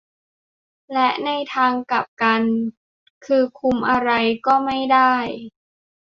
[0.93, 2.43] และในทางกลับกัน
[3.25, 4.11] คือคุมอะไร
[4.45, 5.13] ก็ไม่ได้